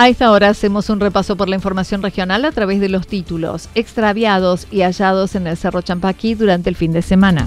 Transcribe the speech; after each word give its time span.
A 0.00 0.08
esta 0.08 0.30
hora 0.30 0.48
hacemos 0.48 0.88
un 0.88 0.98
repaso 0.98 1.36
por 1.36 1.50
la 1.50 1.56
información 1.56 2.02
regional 2.02 2.46
a 2.46 2.52
través 2.52 2.80
de 2.80 2.88
los 2.88 3.06
títulos 3.06 3.68
extraviados 3.74 4.66
y 4.70 4.80
hallados 4.80 5.34
en 5.34 5.46
el 5.46 5.58
Cerro 5.58 5.82
Champaquí 5.82 6.34
durante 6.34 6.70
el 6.70 6.76
fin 6.76 6.90
de 6.92 7.02
semana. 7.02 7.46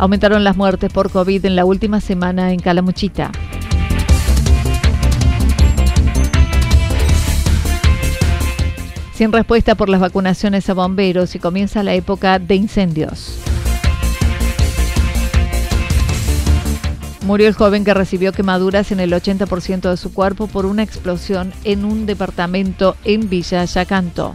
Aumentaron 0.00 0.42
las 0.42 0.56
muertes 0.56 0.92
por 0.92 1.12
COVID 1.12 1.46
en 1.46 1.54
la 1.54 1.64
última 1.64 2.00
semana 2.00 2.52
en 2.52 2.58
Calamuchita. 2.58 3.30
Sin 9.14 9.30
respuesta 9.30 9.76
por 9.76 9.90
las 9.90 10.00
vacunaciones 10.00 10.68
a 10.68 10.74
bomberos 10.74 11.36
y 11.36 11.38
comienza 11.38 11.84
la 11.84 11.94
época 11.94 12.40
de 12.40 12.56
incendios. 12.56 13.38
Murió 17.24 17.46
el 17.46 17.54
joven 17.54 17.84
que 17.84 17.94
recibió 17.94 18.32
quemaduras 18.32 18.90
en 18.90 18.98
el 18.98 19.12
80% 19.12 19.90
de 19.90 19.96
su 19.96 20.12
cuerpo 20.12 20.48
por 20.48 20.66
una 20.66 20.82
explosión 20.82 21.52
en 21.62 21.84
un 21.84 22.04
departamento 22.04 22.96
en 23.04 23.28
Villa 23.28 23.64
Yacanto. 23.64 24.32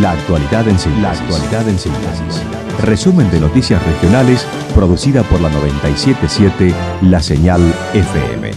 La 0.00 0.12
actualidad 0.12 0.66
en 0.68 0.78
síntesis. 1.78 2.42
Resumen 2.82 3.30
de 3.30 3.38
noticias 3.38 3.84
regionales 3.84 4.46
producida 4.74 5.22
por 5.22 5.40
la 5.40 5.50
977 5.50 6.74
La 7.02 7.22
Señal 7.22 7.60
FM. 7.92 8.50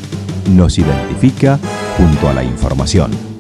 Nos 0.52 0.80
identifica 0.80 1.60
junto 1.98 2.30
a 2.30 2.34
la 2.34 2.44
información. 2.44 3.35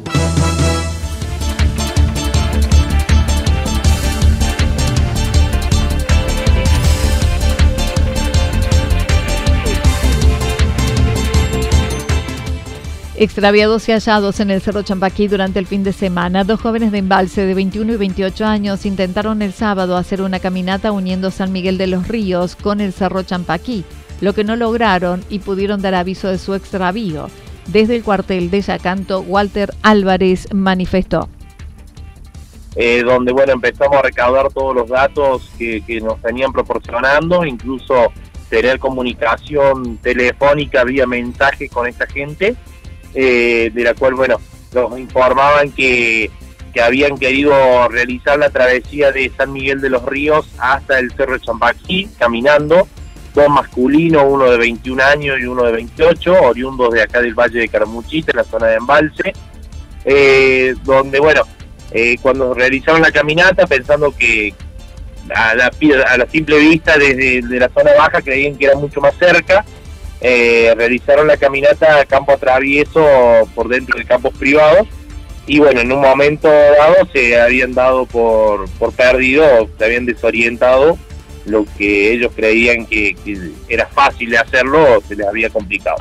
Extraviados 13.17 13.87
y 13.87 13.93
hallados 13.93 14.41
en 14.41 14.51
el 14.51 14.59
Cerro 14.59 14.83
Champaquí 14.83 15.29
durante 15.29 15.57
el 15.59 15.65
fin 15.65 15.85
de 15.85 15.93
semana, 15.93 16.43
dos 16.43 16.59
jóvenes 16.59 16.91
de 16.91 16.97
embalse 16.97 17.45
de 17.45 17.53
21 17.53 17.93
y 17.93 17.95
28 17.95 18.45
años 18.45 18.85
intentaron 18.85 19.41
el 19.41 19.53
sábado 19.53 19.95
hacer 19.95 20.21
una 20.21 20.41
caminata 20.41 20.91
uniendo 20.91 21.31
San 21.31 21.53
Miguel 21.53 21.77
de 21.77 21.87
los 21.87 22.09
Ríos 22.09 22.57
con 22.57 22.81
el 22.81 22.91
Cerro 22.91 23.23
Champaquí, 23.23 23.85
lo 24.19 24.33
que 24.33 24.43
no 24.43 24.57
lograron 24.57 25.23
y 25.29 25.39
pudieron 25.39 25.81
dar 25.81 25.95
aviso 25.95 26.27
de 26.27 26.37
su 26.37 26.55
extravío. 26.55 27.29
Desde 27.67 27.95
el 27.95 28.03
cuartel 28.03 28.51
de 28.51 28.59
Yacanto, 28.59 29.21
Walter 29.21 29.73
Álvarez 29.81 30.53
manifestó. 30.53 31.29
Eh, 32.75 33.01
donde 33.01 33.31
bueno 33.31 33.53
empezamos 33.53 33.95
a 33.95 34.01
recaudar 34.01 34.51
todos 34.51 34.75
los 34.75 34.89
datos 34.89 35.49
que, 35.57 35.81
nos 36.03 36.21
venían 36.21 36.51
proporcionando, 36.51 37.45
incluso 37.45 38.11
tener 38.49 38.77
comunicación 38.77 39.95
telefónica 39.99 40.83
vía 40.83 41.07
mensaje 41.07 41.69
con 41.69 41.87
esta 41.87 42.05
gente 42.07 42.57
eh, 43.15 43.71
de 43.73 43.83
la 43.83 43.93
cual, 43.93 44.13
bueno, 44.13 44.39
nos 44.73 44.99
informaban 44.99 45.71
que, 45.71 46.29
que 46.73 46.81
habían 46.81 47.17
querido 47.17 47.87
realizar 47.87 48.37
la 48.37 48.49
travesía 48.49 49.11
de 49.11 49.31
San 49.35 49.53
Miguel 49.53 49.79
de 49.79 49.89
los 49.89 50.03
Ríos 50.03 50.49
hasta 50.57 50.99
el 50.99 51.11
Cerro 51.13 51.33
de 51.33 51.39
Champaquí, 51.39 52.09
caminando, 52.19 52.87
dos 53.33 53.49
masculinos, 53.49 54.23
uno 54.27 54.51
de 54.51 54.57
21 54.57 55.03
años 55.03 55.39
y 55.39 55.45
uno 55.45 55.63
de 55.63 55.71
28, 55.71 56.33
oriundos 56.41 56.93
de 56.93 57.01
acá 57.03 57.21
del 57.21 57.33
Valle 57.33 57.59
de 57.59 57.69
Caramuchita, 57.69 58.31
en 58.31 58.37
la 58.37 58.43
zona 58.43 58.67
de 58.67 58.75
Embalse, 58.75 59.33
eh, 60.03 60.75
donde, 60.83 61.19
bueno, 61.19 61.43
eh, 61.91 62.17
cuando 62.21 62.53
realizaron 62.53 63.01
la 63.01 63.11
caminata, 63.11 63.65
pensando 63.67 64.13
que 64.15 64.53
a 65.33 65.55
la, 65.55 65.71
a 66.07 66.17
la 66.17 66.27
simple 66.27 66.59
vista 66.59 66.97
desde 66.97 67.41
de 67.41 67.59
la 67.59 67.69
zona 67.69 67.91
baja 67.97 68.21
creían 68.21 68.57
que 68.57 68.65
era 68.65 68.75
mucho 68.75 68.99
más 68.99 69.15
cerca, 69.17 69.65
eh, 70.21 70.73
realizaron 70.75 71.27
la 71.27 71.37
caminata 71.37 71.99
a 71.99 72.05
campo 72.05 72.37
travieso 72.37 73.05
por 73.53 73.67
dentro 73.67 73.97
de 73.97 74.05
campos 74.05 74.33
privados 74.37 74.87
y 75.47 75.59
bueno, 75.59 75.81
en 75.81 75.91
un 75.91 76.01
momento 76.01 76.47
dado 76.47 77.07
se 77.13 77.39
habían 77.39 77.73
dado 77.73 78.05
por, 78.05 78.67
por 78.71 78.91
perdido, 78.93 79.69
se 79.77 79.85
habían 79.85 80.05
desorientado, 80.05 80.97
lo 81.45 81.65
que 81.77 82.11
ellos 82.13 82.31
creían 82.35 82.87
que, 82.87 83.15
era 83.69 83.85
fácil 83.87 84.31
de 84.31 84.39
hacerlo 84.39 85.01
se 85.07 85.15
les 85.15 85.27
había 85.27 85.49
complicado. 85.49 85.97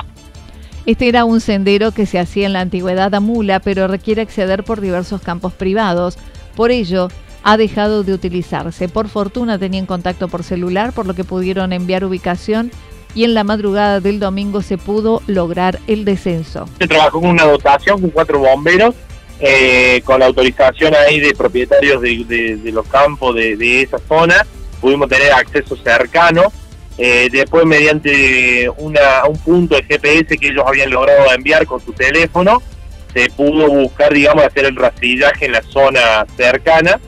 Este 0.87 1.07
era 1.07 1.25
un 1.25 1.41
sendero 1.41 1.91
que 1.91 2.05
se 2.05 2.19
hacía 2.19 2.45
en 2.47 2.53
la 2.53 2.61
antigüedad 2.61 3.13
a 3.13 3.19
mula, 3.19 3.59
pero 3.59 3.87
requiere 3.87 4.21
acceder 4.21 4.63
por 4.63 4.81
diversos 4.81 5.21
campos 5.21 5.53
privados. 5.53 6.17
Por 6.55 6.71
ello, 6.71 7.09
ha 7.43 7.57
dejado 7.57 8.03
de 8.03 8.13
utilizarse. 8.13 8.87
Por 8.87 9.07
fortuna 9.07 9.57
tenían 9.59 9.85
contacto 9.85 10.27
por 10.27 10.43
celular, 10.43 10.93
por 10.93 11.05
lo 11.05 11.13
que 11.13 11.23
pudieron 11.23 11.73
enviar 11.73 12.03
ubicación 12.03 12.71
y 13.15 13.23
en 13.23 13.33
la 13.33 13.43
madrugada 13.43 14.01
del 14.01 14.19
domingo 14.19 14.61
se 14.61 14.77
pudo 14.77 15.23
lograr 15.25 15.79
el 15.87 16.05
descenso. 16.05 16.67
Se 16.77 16.87
trabajó 16.87 17.21
con 17.21 17.31
una 17.31 17.45
dotación 17.45 18.01
con 18.01 18.09
cuatro 18.11 18.39
bomberos, 18.39 18.93
eh, 19.39 20.01
con 20.05 20.19
la 20.19 20.27
autorización 20.27 20.93
ahí 20.93 21.19
de 21.19 21.33
propietarios 21.33 22.01
de, 22.01 22.59
los 22.73 22.85
campos 22.87 23.33
de, 23.33 23.81
esa 23.81 23.97
zona, 24.07 24.45
pudimos 24.81 25.09
tener 25.09 25.31
acceso 25.31 25.75
cercano. 25.77 26.51
Eh, 26.97 27.29
después, 27.31 27.65
mediante 27.65 28.69
una, 28.77 29.25
un 29.27 29.37
punto 29.37 29.75
de 29.75 29.83
GPS 29.83 30.37
que 30.37 30.47
ellos 30.47 30.63
habían 30.65 30.89
logrado 30.89 31.31
enviar 31.33 31.65
con 31.65 31.83
su 31.83 31.91
teléfono, 31.93 32.61
se 33.13 33.29
pudo 33.29 33.69
buscar, 33.69 34.13
digamos, 34.13 34.43
hacer 34.45 34.65
el 34.65 34.75
rastrillaje 34.75 35.45
en 35.45 35.53
la 35.53 35.61
zona 35.61 36.25
cercana 36.35 36.99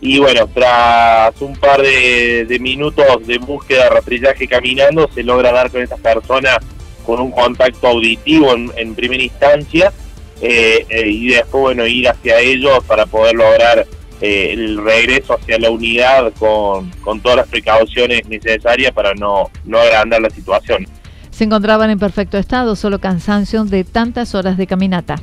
y 0.00 0.18
bueno, 0.18 0.48
tras 0.52 1.40
un 1.42 1.54
par 1.56 1.82
de, 1.82 2.58
minutos 2.60 3.26
de 3.26 3.38
búsqueda, 3.38 3.90
rastrillaje 3.90 4.48
caminando, 4.48 5.08
se 5.12 5.22
logra 5.22 5.52
dar 5.52 5.70
con 5.70 5.82
esa 5.82 5.96
persona 5.96 6.58
con 7.04 7.20
un 7.20 7.30
contacto 7.30 7.88
auditivo 7.88 8.54
en, 8.54 8.94
primera 8.94 9.22
instancia 9.22 9.92
eh, 10.40 10.86
eh, 10.88 11.08
y 11.08 11.28
después 11.28 11.62
bueno 11.62 11.86
ir 11.86 12.08
hacia 12.08 12.38
ellos 12.38 12.82
para 12.86 13.04
poder 13.06 13.34
lograr 13.34 13.86
eh, 14.20 14.52
el 14.52 14.82
regreso 14.82 15.34
hacia 15.34 15.58
la 15.58 15.70
unidad 15.70 16.32
con, 16.38 16.90
con, 17.02 17.20
todas 17.20 17.38
las 17.38 17.48
precauciones 17.48 18.26
necesarias 18.28 18.92
para 18.92 19.14
no, 19.14 19.50
no 19.64 19.78
agrandar 19.78 20.20
la 20.20 20.30
situación. 20.30 20.86
Se 21.30 21.44
encontraban 21.44 21.90
en 21.90 21.98
perfecto 21.98 22.36
estado, 22.36 22.76
solo 22.76 23.00
cansancio 23.00 23.64
de 23.64 23.84
tantas 23.84 24.34
horas 24.34 24.58
de 24.58 24.66
caminata. 24.66 25.16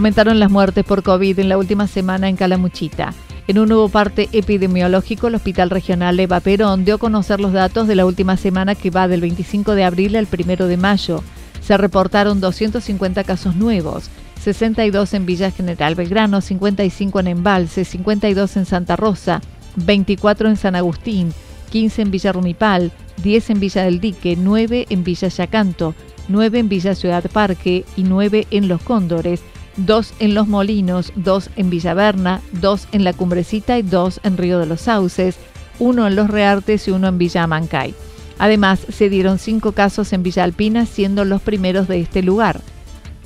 Aumentaron 0.00 0.40
las 0.40 0.50
muertes 0.50 0.82
por 0.82 1.02
COVID 1.02 1.40
en 1.40 1.50
la 1.50 1.58
última 1.58 1.86
semana 1.86 2.30
en 2.30 2.36
Calamuchita. 2.36 3.12
En 3.46 3.58
un 3.58 3.68
nuevo 3.68 3.90
parte 3.90 4.30
epidemiológico, 4.32 5.26
el 5.26 5.34
Hospital 5.34 5.68
Regional 5.68 6.18
Eva 6.18 6.40
Perón 6.40 6.86
dio 6.86 6.94
a 6.94 6.98
conocer 6.98 7.38
los 7.38 7.52
datos 7.52 7.86
de 7.86 7.96
la 7.96 8.06
última 8.06 8.38
semana 8.38 8.74
que 8.74 8.88
va 8.88 9.08
del 9.08 9.20
25 9.20 9.74
de 9.74 9.84
abril 9.84 10.16
al 10.16 10.26
1 10.26 10.68
de 10.68 10.76
mayo. 10.78 11.22
Se 11.60 11.76
reportaron 11.76 12.40
250 12.40 13.24
casos 13.24 13.56
nuevos, 13.56 14.08
62 14.42 15.12
en 15.12 15.26
Villa 15.26 15.50
General 15.50 15.94
Belgrano, 15.94 16.40
55 16.40 17.20
en 17.20 17.26
Embalse, 17.26 17.84
52 17.84 18.56
en 18.56 18.64
Santa 18.64 18.96
Rosa, 18.96 19.42
24 19.76 20.48
en 20.48 20.56
San 20.56 20.76
Agustín, 20.76 21.34
15 21.72 22.00
en 22.00 22.10
Villa 22.10 22.32
Rumipal, 22.32 22.90
10 23.22 23.50
en 23.50 23.60
Villa 23.60 23.82
del 23.82 24.00
Dique, 24.00 24.34
9 24.34 24.86
en 24.88 25.04
Villa 25.04 25.28
Yacanto, 25.28 25.94
9 26.28 26.58
en 26.58 26.68
Villa 26.70 26.94
Ciudad 26.94 27.24
Parque 27.30 27.84
y 27.98 28.04
9 28.04 28.46
en 28.50 28.66
Los 28.66 28.80
Cóndores, 28.80 29.42
2 29.76 30.14
en 30.18 30.34
Los 30.34 30.48
Molinos, 30.48 31.12
2 31.16 31.50
en 31.56 31.70
Villa 31.70 31.94
Berna, 31.94 32.40
2 32.52 32.88
en 32.92 33.04
La 33.04 33.12
Cumbrecita 33.12 33.78
y 33.78 33.82
2 33.82 34.20
en 34.24 34.36
Río 34.36 34.58
de 34.58 34.66
los 34.66 34.82
Sauces, 34.82 35.36
1 35.78 36.06
en 36.06 36.16
Los 36.16 36.28
Reartes 36.28 36.86
y 36.88 36.90
1 36.90 37.08
en 37.08 37.18
Villa 37.18 37.44
Amancay. 37.44 37.94
Además, 38.38 38.80
se 38.88 39.08
dieron 39.08 39.38
5 39.38 39.72
casos 39.72 40.12
en 40.12 40.22
Villa 40.22 40.44
Alpina, 40.44 40.86
siendo 40.86 41.24
los 41.24 41.42
primeros 41.42 41.88
de 41.88 42.00
este 42.00 42.22
lugar. 42.22 42.60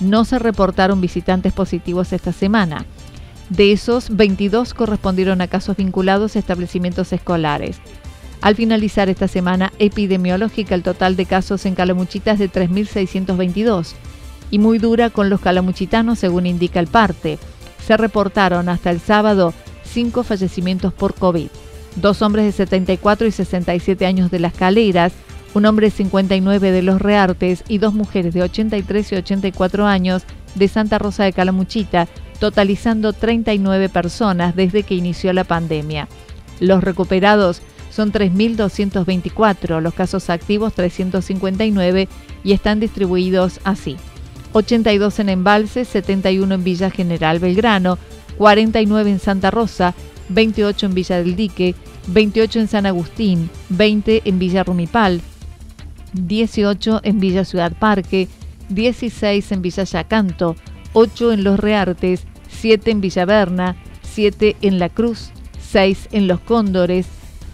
No 0.00 0.24
se 0.24 0.38
reportaron 0.38 1.00
visitantes 1.00 1.52
positivos 1.52 2.12
esta 2.12 2.32
semana. 2.32 2.84
De 3.48 3.72
esos, 3.72 4.14
22 4.16 4.74
correspondieron 4.74 5.40
a 5.40 5.48
casos 5.48 5.76
vinculados 5.76 6.34
a 6.34 6.38
establecimientos 6.38 7.12
escolares. 7.12 7.78
Al 8.40 8.56
finalizar 8.56 9.08
esta 9.08 9.28
semana 9.28 9.72
epidemiológica, 9.78 10.74
el 10.74 10.82
total 10.82 11.16
de 11.16 11.26
casos 11.26 11.64
en 11.64 11.74
Calamuchita 11.74 12.32
es 12.32 12.38
de 12.38 12.50
3.622 12.50 13.94
y 14.50 14.58
muy 14.58 14.78
dura 14.78 15.10
con 15.10 15.30
los 15.30 15.40
calamuchitanos, 15.40 16.18
según 16.18 16.46
indica 16.46 16.80
el 16.80 16.86
parte. 16.86 17.38
Se 17.86 17.96
reportaron 17.96 18.68
hasta 18.68 18.90
el 18.90 19.00
sábado 19.00 19.52
cinco 19.84 20.22
fallecimientos 20.22 20.92
por 20.92 21.14
COVID. 21.14 21.48
Dos 21.96 22.22
hombres 22.22 22.46
de 22.46 22.52
74 22.52 23.26
y 23.26 23.30
67 23.30 24.06
años 24.06 24.30
de 24.30 24.40
las 24.40 24.54
Caleras, 24.54 25.12
un 25.54 25.66
hombre 25.66 25.86
de 25.86 25.96
59 25.96 26.72
de 26.72 26.82
los 26.82 27.00
Reartes 27.00 27.62
y 27.68 27.78
dos 27.78 27.94
mujeres 27.94 28.34
de 28.34 28.42
83 28.42 29.12
y 29.12 29.16
84 29.16 29.86
años 29.86 30.24
de 30.56 30.68
Santa 30.68 30.98
Rosa 30.98 31.24
de 31.24 31.32
Calamuchita, 31.32 32.08
totalizando 32.40 33.12
39 33.12 33.88
personas 33.88 34.56
desde 34.56 34.82
que 34.82 34.96
inició 34.96 35.32
la 35.32 35.44
pandemia. 35.44 36.08
Los 36.60 36.82
recuperados 36.82 37.62
son 37.90 38.12
3.224, 38.12 39.80
los 39.80 39.94
casos 39.94 40.28
activos 40.28 40.74
359 40.74 42.08
y 42.42 42.52
están 42.52 42.80
distribuidos 42.80 43.60
así. 43.62 43.96
82 44.54 45.18
en 45.18 45.28
Embalse, 45.28 45.84
71 45.84 46.54
en 46.54 46.64
Villa 46.64 46.90
General 46.90 47.40
Belgrano, 47.40 47.98
49 48.38 49.10
en 49.10 49.18
Santa 49.18 49.50
Rosa, 49.50 49.94
28 50.28 50.86
en 50.86 50.94
Villa 50.94 51.18
del 51.18 51.36
Dique, 51.36 51.74
28 52.06 52.60
en 52.60 52.68
San 52.68 52.86
Agustín, 52.86 53.50
20 53.70 54.22
en 54.24 54.38
Villa 54.38 54.62
Rumipal, 54.62 55.20
18 56.12 57.00
en 57.02 57.18
Villa 57.18 57.44
Ciudad 57.44 57.72
Parque, 57.76 58.28
16 58.68 59.52
en 59.52 59.60
Villa 59.62 59.82
Yacanto, 59.82 60.54
8 60.92 61.32
en 61.32 61.42
Los 61.44 61.58
Reartes, 61.58 62.24
7 62.48 62.92
en 62.92 63.00
Villa 63.00 63.24
Berna, 63.24 63.76
7 64.02 64.56
en 64.62 64.78
La 64.78 64.88
Cruz, 64.88 65.30
6 65.60 66.10
en 66.12 66.28
Los 66.28 66.38
Cóndores, 66.38 67.06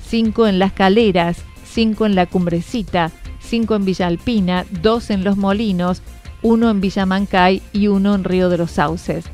5 0.06 0.46
en 0.46 0.58
Las 0.58 0.72
Caleras, 0.72 1.38
5 1.64 2.04
en 2.04 2.14
La 2.14 2.26
Cumbrecita, 2.26 3.10
5 3.40 3.74
en 3.74 3.84
Villa 3.86 4.06
Alpina, 4.06 4.66
2 4.82 5.10
en 5.10 5.24
Los 5.24 5.38
Molinos, 5.38 6.02
1 6.42 6.70
en 6.70 6.80
Villa 6.80 7.06
Mancay 7.06 7.62
y 7.72 7.88
1 7.88 8.14
en 8.14 8.24
Río 8.24 8.48
de 8.48 8.58
los 8.58 8.72
Sauces. 8.72 9.24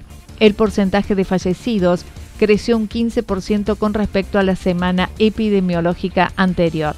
El 0.41 0.55
porcentaje 0.55 1.15
de 1.15 1.25
fallecidos 1.25 2.05
creció 2.39 2.77
un 2.77 2.89
15% 2.89 3.77
con 3.77 3.95
respecto 3.95 4.39
a 4.39 4.43
la 4.43 4.57
semana 4.57 5.11
epidemiológica 5.19 6.33
anterior. 6.37 6.95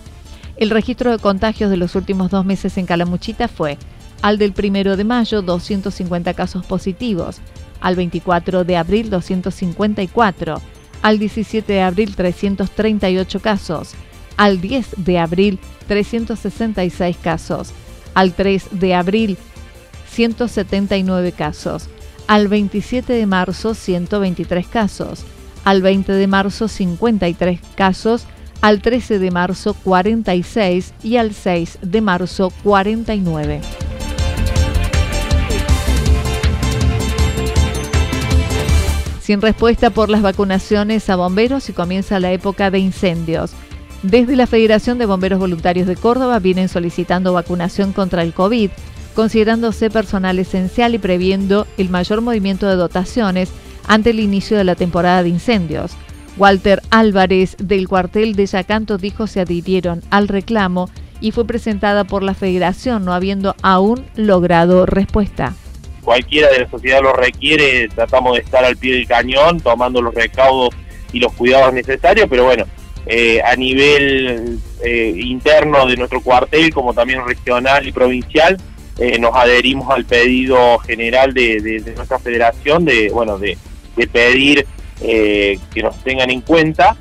El 0.56 0.70
registro 0.70 1.12
de 1.12 1.18
contagios 1.18 1.70
de 1.70 1.76
los 1.76 1.94
últimos 1.94 2.30
dos 2.30 2.44
meses 2.44 2.76
en 2.78 2.86
Calamuchita 2.86 3.46
fue 3.46 3.78
al 4.22 4.38
del 4.38 4.52
1 4.58 4.96
de 4.96 5.04
mayo 5.04 5.42
250 5.42 6.34
casos 6.34 6.66
positivos, 6.66 7.40
al 7.80 7.94
24 7.94 8.64
de 8.64 8.76
abril 8.76 9.10
254, 9.10 10.60
al 11.02 11.18
17 11.20 11.72
de 11.72 11.82
abril 11.82 12.16
338 12.16 13.40
casos, 13.40 13.94
al 14.36 14.60
10 14.60 14.86
de 14.96 15.18
abril 15.18 15.60
366 15.86 17.16
casos, 17.18 17.72
al 18.14 18.34
3 18.34 18.68
de 18.72 18.94
abril 18.94 19.38
179 20.10 21.32
casos, 21.32 21.88
al 22.26 22.48
27 22.48 23.12
de 23.12 23.26
marzo 23.26 23.74
123 23.74 24.66
casos, 24.66 25.24
al 25.64 25.82
20 25.82 26.12
de 26.12 26.26
marzo 26.26 26.68
53 26.68 27.60
casos, 27.74 28.26
al 28.60 28.82
13 28.82 29.18
de 29.18 29.30
marzo 29.30 29.74
46 29.74 30.94
y 31.02 31.16
al 31.16 31.32
6 31.32 31.78
de 31.82 32.00
marzo 32.00 32.52
49. 32.64 33.60
sin 39.28 39.42
respuesta 39.42 39.90
por 39.90 40.08
las 40.08 40.22
vacunaciones 40.22 41.10
a 41.10 41.16
bomberos 41.16 41.68
y 41.68 41.74
comienza 41.74 42.18
la 42.18 42.32
época 42.32 42.70
de 42.70 42.78
incendios. 42.78 43.52
Desde 44.02 44.36
la 44.36 44.46
Federación 44.46 44.96
de 44.96 45.04
Bomberos 45.04 45.38
Voluntarios 45.38 45.86
de 45.86 45.96
Córdoba 45.96 46.38
vienen 46.38 46.70
solicitando 46.70 47.34
vacunación 47.34 47.92
contra 47.92 48.22
el 48.22 48.32
COVID, 48.32 48.70
considerándose 49.18 49.90
personal 49.90 50.38
esencial 50.38 50.94
y 50.94 50.98
previendo 50.98 51.66
el 51.76 51.88
mayor 51.88 52.20
movimiento 52.20 52.68
de 52.68 52.76
dotaciones 52.76 53.50
ante 53.88 54.10
el 54.10 54.20
inicio 54.20 54.56
de 54.56 54.62
la 54.62 54.76
temporada 54.76 55.24
de 55.24 55.28
incendios. 55.28 55.96
Walter 56.36 56.82
Álvarez 56.90 57.56
del 57.58 57.88
cuartel 57.88 58.36
de 58.36 58.46
Yacanto 58.46 58.96
dijo 58.96 59.26
se 59.26 59.40
adhirieron 59.40 60.02
al 60.10 60.28
reclamo 60.28 60.88
y 61.20 61.32
fue 61.32 61.44
presentada 61.48 62.04
por 62.04 62.22
la 62.22 62.34
federación 62.34 63.04
no 63.04 63.12
habiendo 63.12 63.56
aún 63.60 64.06
logrado 64.14 64.86
respuesta 64.86 65.56
cualquiera 66.02 66.48
de 66.50 66.60
la 66.60 66.70
sociedad 66.70 67.02
lo 67.02 67.12
requiere, 67.12 67.88
tratamos 67.88 68.34
de 68.34 68.42
estar 68.42 68.64
al 68.64 68.76
pie 68.76 68.94
del 68.94 69.08
cañón, 69.08 69.58
tomando 69.58 70.00
los 70.00 70.14
recaudos 70.14 70.70
y 71.12 71.18
los 71.18 71.32
cuidados 71.32 71.74
necesarios, 71.74 72.28
pero 72.30 72.44
bueno, 72.44 72.66
eh, 73.04 73.42
a 73.42 73.56
nivel 73.56 74.58
eh, 74.82 75.12
interno 75.16 75.86
de 75.86 75.96
nuestro 75.96 76.22
cuartel, 76.22 76.72
como 76.72 76.94
también 76.94 77.26
regional 77.26 77.86
y 77.86 77.92
provincial, 77.92 78.56
eh, 78.98 79.18
nos 79.18 79.34
adherimos 79.34 79.90
al 79.90 80.04
pedido 80.04 80.78
general 80.80 81.32
de, 81.34 81.82
nuestra 81.96 82.18
federación 82.18 82.84
de, 82.84 83.10
bueno, 83.10 83.38
de, 83.38 83.56
pedir 84.12 84.66
que 85.00 85.82
nos 85.82 85.96
tengan 86.02 86.30
en 86.30 86.40
cuenta 86.40 86.96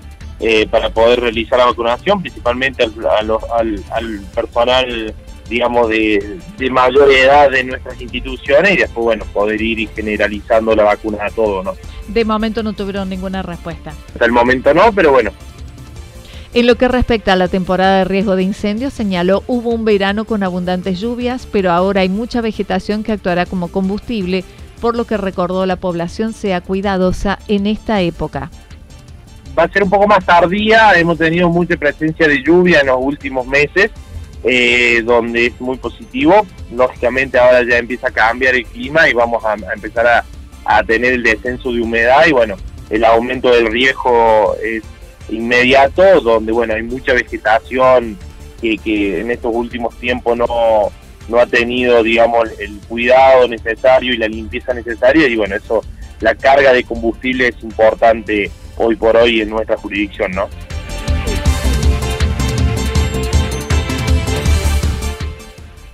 para 0.71 0.89
poder 0.91 1.21
realizar 1.21 1.59
la 1.59 1.65
vacunación, 1.65 2.21
principalmente 2.21 2.83
al 2.83 4.21
personal 4.33 5.15
digamos, 5.49 5.89
de, 5.89 6.39
mayor 6.71 7.11
edad 7.11 7.49
de 7.49 7.63
nuestras 7.63 7.99
instituciones 8.01 8.73
y 8.73 8.77
después, 8.77 9.03
bueno, 9.03 9.25
poder 9.33 9.61
ir 9.61 9.89
generalizando 9.89 10.75
la 10.75 10.83
vacuna 10.83 11.25
a 11.25 11.29
todo, 11.29 11.63
¿no? 11.63 11.75
De 12.07 12.25
momento 12.25 12.63
no 12.63 12.73
tuvieron 12.73 13.09
ninguna 13.09 13.41
respuesta. 13.41 13.93
Hasta 14.13 14.25
el 14.25 14.31
momento 14.31 14.73
no, 14.73 14.91
pero 14.93 15.11
bueno. 15.11 15.31
En 16.53 16.65
lo 16.65 16.75
que 16.75 16.87
respecta 16.87 17.33
a 17.33 17.35
la 17.35 17.49
temporada 17.49 17.99
de 17.99 18.05
riesgo 18.05 18.35
de 18.35 18.43
incendios, 18.43 18.93
señaló 18.93 19.43
hubo 19.47 19.69
un 19.69 19.83
verano 19.83 20.25
con 20.25 20.43
abundantes 20.43 20.99
lluvias, 20.99 21.47
pero 21.51 21.71
ahora 21.71 22.01
hay 22.01 22.09
mucha 22.09 22.41
vegetación 22.41 23.03
que 23.03 23.11
actuará 23.11 23.45
como 23.45 23.67
combustible, 23.67 24.43
por 24.79 24.95
lo 24.95 25.05
que 25.05 25.17
recordó 25.17 25.65
la 25.65 25.75
población 25.75 26.33
sea 26.33 26.61
cuidadosa 26.61 27.39
en 27.47 27.67
esta 27.67 28.01
época. 28.01 28.49
Va 29.57 29.63
a 29.63 29.69
ser 29.69 29.83
un 29.83 29.89
poco 29.89 30.07
más 30.07 30.23
tardía, 30.23 30.93
hemos 30.93 31.17
tenido 31.17 31.49
mucha 31.49 31.75
presencia 31.75 32.27
de 32.27 32.41
lluvia 32.43 32.81
en 32.81 32.87
los 32.87 32.97
últimos 32.99 33.45
meses, 33.45 33.91
eh, 34.43 35.01
donde 35.03 35.47
es 35.47 35.59
muy 35.59 35.77
positivo. 35.77 36.45
Lógicamente 36.71 37.37
ahora 37.39 37.63
ya 37.63 37.77
empieza 37.77 38.07
a 38.07 38.11
cambiar 38.11 38.55
el 38.55 38.65
clima 38.65 39.09
y 39.09 39.13
vamos 39.13 39.43
a, 39.43 39.55
empezar 39.73 40.23
a, 40.65 40.83
tener 40.83 41.13
el 41.13 41.23
descenso 41.23 41.71
de 41.71 41.81
humedad 41.81 42.25
y 42.27 42.31
bueno, 42.31 42.55
el 42.89 43.03
aumento 43.03 43.49
del 43.49 43.67
riesgo 43.67 44.55
es 44.63 44.83
inmediato, 45.29 46.21
donde 46.21 46.51
bueno, 46.51 46.73
hay 46.73 46.83
mucha 46.83 47.13
vegetación 47.13 48.17
que, 48.61 49.21
en 49.21 49.31
estos 49.31 49.53
últimos 49.53 49.97
tiempos 49.99 50.37
no, 50.37 50.47
no 51.27 51.39
ha 51.39 51.45
tenido, 51.45 52.03
digamos, 52.03 52.49
el 52.59 52.77
cuidado 52.87 53.47
necesario 53.47 54.13
y 54.13 54.17
la 54.17 54.27
limpieza 54.27 54.73
necesaria 54.73 55.27
y 55.27 55.35
bueno, 55.35 55.55
eso, 55.55 55.83
la 56.19 56.35
carga 56.35 56.73
de 56.73 56.83
combustible 56.83 57.49
es 57.49 57.63
importante 57.63 58.51
hoy 58.77 58.95
por 58.95 59.15
hoy 59.17 59.41
en 59.41 59.49
nuestra 59.49 59.77
jurisdicción, 59.77 60.31
¿no? 60.31 60.49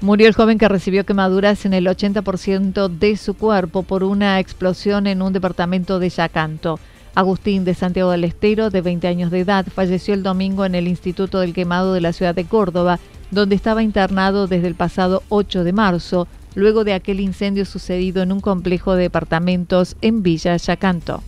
Murió 0.03 0.27
el 0.27 0.33
joven 0.33 0.57
que 0.57 0.67
recibió 0.67 1.05
quemaduras 1.05 1.65
en 1.65 1.73
el 1.73 1.87
80% 1.87 2.89
de 2.89 3.15
su 3.15 3.35
cuerpo 3.35 3.83
por 3.83 4.03
una 4.03 4.41
explosión 4.41 5.07
en 5.07 5.21
un 5.21 5.31
departamento 5.31 5.97
de 5.97 6.09
Yacanto. 6.09 6.77
Agustín 7.15 7.63
de 7.63 7.75
Santiago 7.75 8.11
del 8.11 8.23
Estero, 8.23 8.69
de 8.69 8.81
20 8.81 9.07
años 9.07 9.31
de 9.31 9.41
edad, 9.41 9.65
falleció 9.73 10.13
el 10.13 10.23
domingo 10.23 10.65
en 10.65 10.75
el 10.75 10.87
Instituto 10.87 11.39
del 11.39 11.53
Quemado 11.53 11.93
de 11.93 12.01
la 12.01 12.13
ciudad 12.13 12.33
de 12.33 12.45
Córdoba, 12.45 12.99
donde 13.31 13.55
estaba 13.55 13.83
internado 13.83 14.47
desde 14.47 14.67
el 14.67 14.75
pasado 14.75 15.21
8 15.29 15.63
de 15.63 15.73
marzo, 15.73 16.27
luego 16.55 16.83
de 16.83 16.93
aquel 16.93 17.19
incendio 17.19 17.65
sucedido 17.65 18.23
en 18.23 18.31
un 18.31 18.39
complejo 18.39 18.95
de 18.95 19.03
departamentos 19.03 19.95
en 20.01 20.23
Villa 20.23 20.57
Yacanto. 20.57 21.23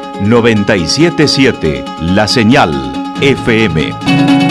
977 0.23 1.83
La 2.01 2.27
Señal 2.27 2.71
FM. 3.21 4.50